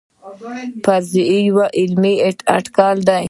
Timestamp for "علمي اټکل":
1.79-2.97